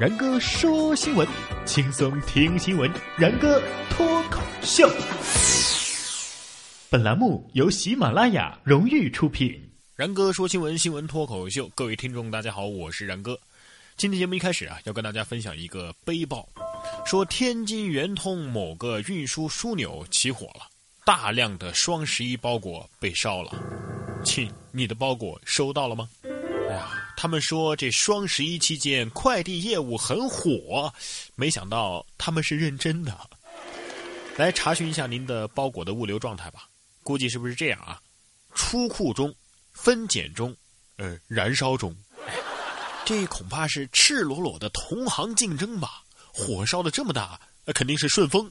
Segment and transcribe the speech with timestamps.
[0.00, 1.26] 然哥说新闻，
[1.66, 2.88] 轻松听新闻。
[3.16, 3.60] 然哥
[3.90, 4.88] 脱口秀，
[6.88, 9.60] 本栏目由喜马拉雅荣誉出品。
[9.96, 13.36] 然哥说新闻，新闻脱口秀，各位听众大家好，我是然哥。
[13.96, 16.48] 今天节目一开始啊，要跟大家分享一个悲报，
[17.04, 20.68] 说天津圆通某个运输枢纽起火了，
[21.04, 23.52] 大量的双十一包裹被烧了。
[24.24, 26.08] 亲，你的包裹收到了吗？
[27.20, 30.94] 他们说这双十一期间快递业务很火，
[31.34, 33.28] 没想到他们是认真的。
[34.36, 36.68] 来查询一下您的包裹的物流状态吧，
[37.02, 38.00] 估计是不是这样啊？
[38.54, 39.34] 出库中，
[39.72, 40.54] 分拣中，
[40.96, 41.92] 呃，燃烧中。
[43.04, 46.04] 这恐怕是赤裸裸的同行竞争吧？
[46.32, 48.48] 火烧的这么大，那肯定是顺丰。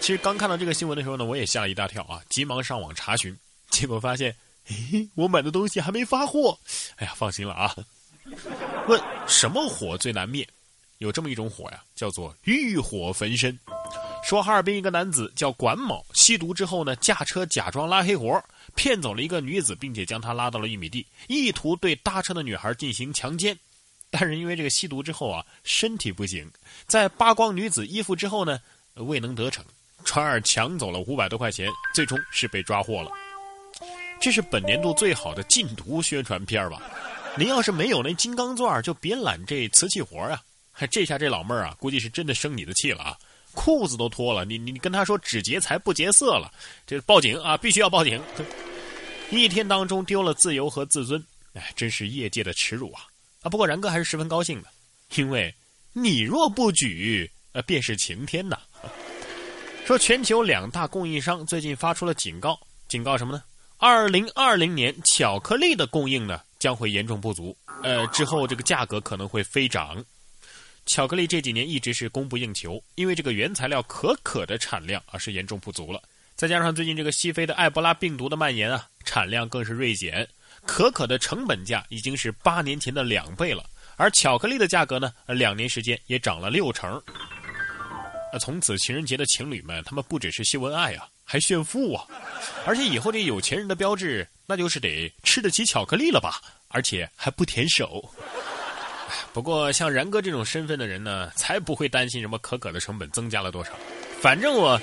[0.00, 3.38] 其实刚看到这个新闻的时候呢，我也吓了一大跳啊，急忙上网查询，
[3.70, 4.34] 结果发现。
[4.68, 6.58] 哎，我买的东西还没发货，
[6.96, 7.74] 哎呀，放心了啊。
[8.86, 10.46] 问什么火最难灭？
[10.98, 13.58] 有这么一种火呀，叫做欲火焚身。
[14.24, 18.42] 说哈尔滨一个男子叫管某，吸毒之后呢，驾车假装拉黑活，
[18.74, 23.56] 骗走了一个女子，并且将她拉到了玉米地，意图对搭车的女孩进行强奸。
[24.10, 26.50] 但是因为这个吸毒之后啊，身体不行，
[26.86, 28.60] 在扒光女子衣服之后呢，
[28.94, 29.64] 未能得逞，
[30.04, 33.10] 传而抢走了五百多块钱，最终是被抓获了。
[34.20, 36.82] 这是本年度最好的禁毒宣传片吧？
[37.36, 40.42] 您要是没有那金刚钻，就别揽这瓷器活啊！
[40.90, 43.18] 这下这老妹儿啊，估计是真的生你的气了啊！
[43.52, 46.52] 裤子都脱了，你你跟他说只劫财不劫色了，
[46.86, 48.20] 这报警啊，必须要报警！
[49.30, 53.06] 一天当中丢了自由和自尊，哎，真是业界的耻辱啊！
[53.42, 54.68] 啊，不过然哥还是十分高兴的，
[55.14, 55.54] 因为
[55.92, 58.58] 你若不举，呃，便是晴天呐！
[59.86, 63.42] 说全球两大供应商最近发出了警告，警告什么呢？
[63.80, 70.04] 二零二零年巧克力的供应呢将会严重不足，呃，之后这个价格可能会飞涨。
[70.84, 76.02] 巧克力这几年一直是供不应求，因为这个原材料可可的产量啊是严重不足了，
[76.34, 80.28] 再加上最近这个西非的埃博拉病毒的蔓延啊，产量更是锐减，
[80.66, 83.64] 可可的成本价已经是八年前的两倍了，
[83.96, 87.00] 而巧克力的价格呢，两年时间也涨了六成。
[88.32, 91.08] 呃，从此情人节的情侣们，他们不只是秀恩爱啊。
[91.30, 92.06] 还炫富啊！
[92.64, 96.40] 而且以后这有钱人的标志，那就是得吃得起巧克力了吧？
[96.68, 98.02] 而且还不舔手。
[99.34, 103.72] 不过像然哥这种身份的人呢，才不会担心什么可可的成本增加了多少。
[104.22, 104.80] 反正我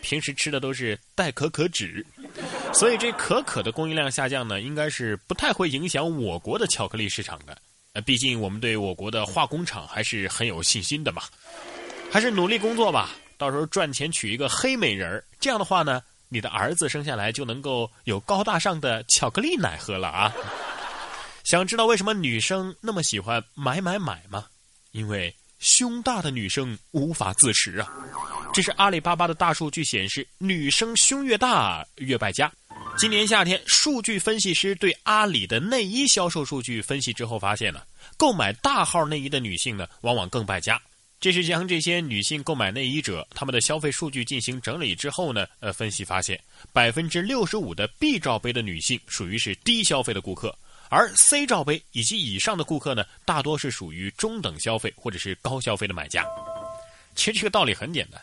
[0.00, 2.06] 平时吃的都是代可可脂，
[2.72, 7.58] 所以这可可的供应量下降呢，应该是不太会影响我国的巧克力市场的。
[7.94, 11.24] 呃，毕竟我们对我国的化工厂还是很有信心的嘛。
[12.10, 13.10] 还是努力工作吧。
[13.36, 20.34] 到时候赚钱娶一个黑美人儿，这样的话呢，你的儿子生下来就能够有高大上的巧克力奶喝了啊！
[21.44, 24.46] 想知道为什么女生那么喜欢买买买吗？
[24.90, 27.88] 因为胸大的女生无法自持啊！
[28.52, 32.50] 这是阿里巴巴的大数据显示，女生胸越大越败家。
[32.96, 37.80] 今年夏天，数据分析师对阿里的内衣销售数据分析之后发现呢，
[38.16, 40.80] 购买大号内衣的女性呢，往往更败家。
[41.20, 46.40] 这是将这些女性购买内衣者他们的消费数据进行整理之后呢，呃，分析发现，
[46.72, 50.56] 百分之六十五的 B 罩杯的女性属于是低消费的顾客，
[50.88, 56.24] 而 C 罩杯以及以上的顾客呢，大多是属于中等消费或者是高消费的买家。
[57.16, 58.22] 其实这个道理很简单，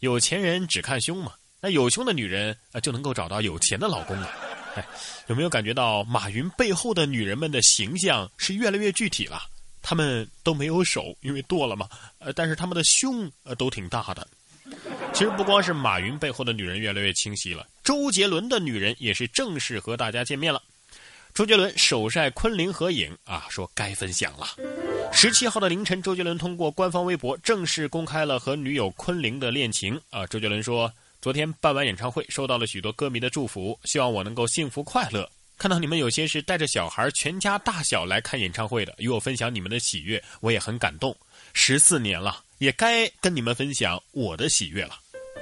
[0.00, 4.28] 有钱人只看胸嘛，那有胸的女人啊就能够找到有钱的老公了。
[4.74, 4.84] 哎，
[5.28, 9.44] 有没有感觉到马云背后的女人们的形象是越来越具体了？
[9.82, 11.88] 他们都没有手，因为剁了嘛。
[12.18, 14.26] 呃，但是他们的胸呃都挺大的。
[15.12, 20.62] 其实不光是马云背后的女人越来越清晰了，周杰伦的女人也是正式和大家见面了。
[21.34, 24.46] 周杰伦首晒昆凌合影啊，说该分享了。
[25.12, 30.26] 十七号的凌晨，周杰伦通过官方微博正式公开了和女友昆凌的恋情啊。
[30.26, 30.90] 周杰伦说，
[31.20, 35.28] 昨天办完演唱会，收到了许多歌迷的祝福，希望我能够幸福快乐。
[35.62, 41.16] 看到你们有些是带着小孩全家大小来看演唱会的，与我分享你们的喜悦，我也很感动。
[41.52, 44.98] 十四年了，也该跟你们分享我的喜悦了。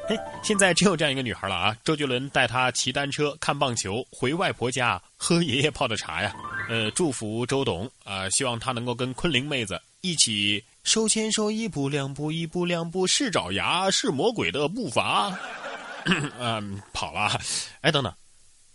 [0.07, 1.75] 嘿，现在只有这样一个女孩了啊！
[1.83, 6.37] 周杰伦带她骑单车、看棒球，回外婆家喝爷爷泡的茶呀。
[6.69, 15.35] 呃，祝福周董啊，希望他能够跟昆凌妹子一起手牵手，一步两步，一步两步是爪牙，是魔鬼的步伐。
[16.39, 17.41] 嗯，跑了。
[17.81, 18.13] 哎，等等，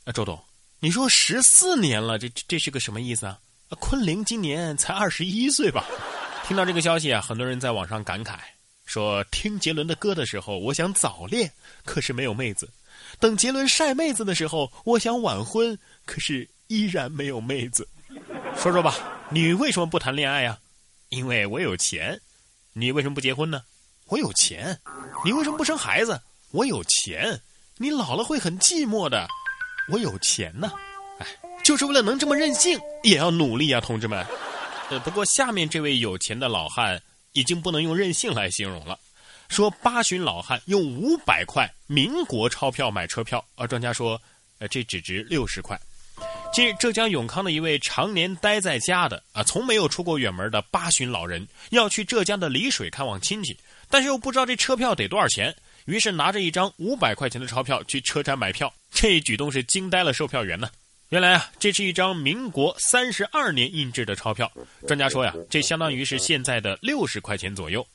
[0.05, 0.43] 啊，周董。
[0.85, 3.39] 你说十四年了，这这是个什么意思啊？
[3.79, 5.83] 昆凌今年才二十一岁吧？
[6.45, 8.37] 听到这个消息啊，很多人在网上感慨
[8.85, 11.51] 说：听杰伦的歌的时候，我想早恋，
[11.85, 12.67] 可是没有妹子；
[13.19, 17.87] 等杰伦晒妹子的时候，我想晚婚，可是依然没有妹子。
[18.55, 18.95] 说说吧，
[19.31, 20.55] 你为什么不谈恋爱呀？
[21.09, 22.21] 因为我有钱。
[22.73, 23.63] 你为什么不结婚呢？
[24.05, 24.79] 我有钱。
[25.23, 26.21] 你为什么不生孩子？
[26.51, 27.41] 我有钱。
[27.77, 29.27] 你老了会很寂寞的。
[29.87, 30.71] 我有钱呢。
[31.19, 31.25] 哎，
[31.63, 34.25] 就是为了能这么任性，也要努力啊，同志们。
[34.89, 37.01] 呃，不过下面这位有钱的老汉
[37.33, 38.97] 已经不能用任性来形容了。
[39.47, 44.19] 说八旬老汉用五百块民国钞票买车票，而专家说，
[44.59, 45.79] 呃，这只值六十块。
[46.53, 53.55] 近日，浙江永康的一位常年待在家的啊，从没有出过远门的八旬老人，要去浙江的丽水看望亲戚，
[53.89, 55.55] 但是又不知道这车票得多少钱，
[55.85, 58.71] 于是拿着一张五百块钱的钞票去车站买票。
[58.91, 60.69] 这一举动是惊呆了售票员呢。
[61.09, 64.51] 原来啊，这是一张民国三十二年印制的钞票。
[64.87, 67.85] 专家说呀，这相当于是现在的六十块钱左右。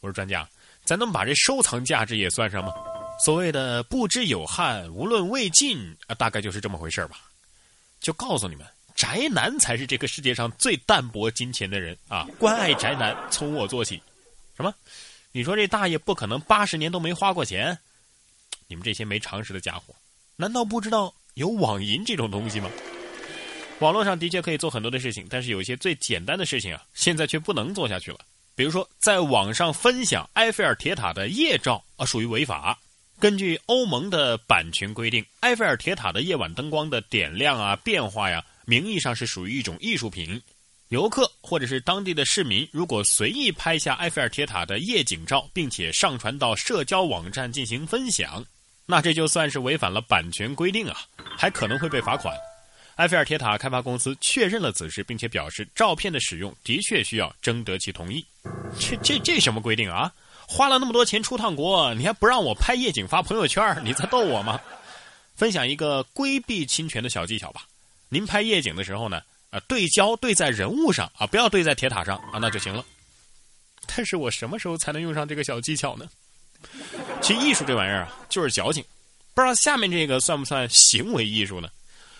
[0.00, 0.48] 我说专家。
[0.84, 2.72] 咱能把这收藏价值也算上吗？
[3.24, 5.76] 所谓的不知有汉，无论魏晋
[6.06, 7.18] 啊，大概就是这么回事吧。
[7.98, 8.64] 就告诉你们，
[8.94, 12.28] 宅男才是这个世界上最淡泊金钱的人啊！
[12.38, 14.00] 关爱宅男，从我做起。
[14.56, 14.72] 什么？
[15.36, 17.78] 你说这大爷不可能八十年都没花过钱？
[18.68, 19.94] 你们这些没常识的家伙，
[20.34, 22.70] 难道不知道有网银这种东西吗？
[23.80, 28.20] 网络上的确可以做很多的事情，但是有一些最简单的事情啊，现在却不能做下去了。
[28.54, 32.78] 比如说，在网上分享埃菲尔铁塔的夜照啊，属于违法。
[33.20, 40.40] 根据欧盟的版权规定，埃菲尔铁塔的夜晚灯光的点亮啊、变化呀，名义上是属于一种艺术品。
[40.88, 48.44] 游客或者是当地的市民，如果随意拍下埃菲尔铁塔的夜景照，并且上传到社交网站进行分享，
[48.86, 50.96] 那这就算是违反了版权规定啊，
[51.36, 52.36] 还可能会被罚款。
[52.96, 58.24] 埃菲尔铁塔开发公司确认了此事，并且表示照片的使用的确需要征得其同意。
[58.78, 60.12] 这这这什么规定啊？
[60.48, 63.76] 花了那么多钱出趟国，你还不让我拍夜景发朋友圈？
[63.84, 64.60] 你在逗我吗？
[65.34, 67.66] 分享一个规避侵权的小技巧吧。
[68.08, 69.20] 您拍夜景的时候呢，
[69.50, 72.84] 啊，对焦对在人物上啊，不要对在铁塔上啊，那就行了。
[73.86, 76.08] 但是我什么时候才能用上这个小技巧呢？
[77.22, 78.84] 其实艺术这玩意儿啊，就是矫情。
[79.34, 81.68] 不知道下面这个算不算行为艺术呢？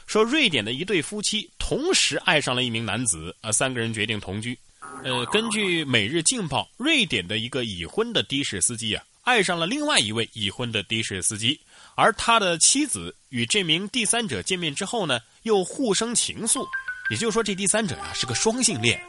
[0.06, 4.56] 说瑞典的一对夫妻同时爱上了一名男子，啊，三个人决定同居。
[5.02, 11.58] 呃，根据《每日镜报》，瑞典的一个已婚的的士司机啊，爱上了另外一位已婚的的士司机，
[11.96, 16.64] 而他的妻子与这名第三者见面之后呢，又互生情愫，
[17.10, 19.00] 也就是说，这第三者啊是个双性恋。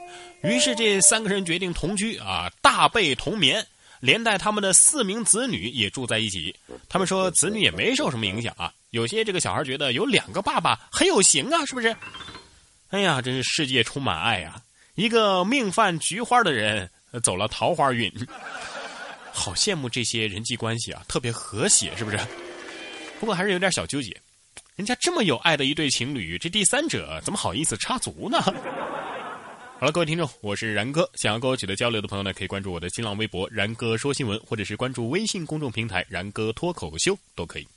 [0.43, 3.65] 于是这三个人决定同居啊，大被同眠。
[3.99, 6.55] 连带他们的四名子女也住在一起，
[6.87, 8.71] 他们说子女也没受什么影响啊。
[8.91, 11.95] 有些这个小孩觉得有两个爸爸很有型啊，是不是？
[12.91, 14.61] 哎呀，真是世界充满爱呀！
[14.93, 16.87] 一个命犯菊花的人
[17.23, 18.13] 走了桃花运，
[19.31, 22.19] 好羡慕这些人际关系啊，特别和谐，是不是？
[23.19, 24.15] 不过还是有点小纠结，
[24.77, 28.39] 人家这么有爱的一对情侣，这第三者怎么好意思插足呢？
[29.79, 31.09] 好了，各位听众，我是然哥。
[31.15, 37.67] 想要跟我取得交流的朋友呢，可以关注我的新浪微博“然哥说新闻”，或者是关注微信公众平台“然哥脱口秀”都可以。